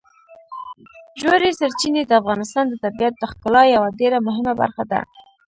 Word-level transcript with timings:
ژورې 1.19 1.49
سرچینې 1.59 2.03
د 2.05 2.11
افغانستان 2.21 2.65
د 2.69 2.73
طبیعت 2.83 3.13
د 3.17 3.23
ښکلا 3.31 3.63
یوه 3.75 3.89
ډېره 3.99 4.17
مهمه 4.27 4.53
برخه 4.61 4.83
ده. 4.91 4.99